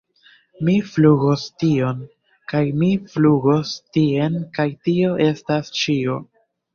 Mi 0.67 0.73
flugos 0.93 1.41
tion... 1.63 1.99
kaj 2.53 2.61
mi 2.83 2.89
flugos 3.11 3.73
tien 3.99 4.39
kaj 4.57 4.65
tio 4.89 5.13
estas 5.27 5.71
ĉio!! 5.81 6.17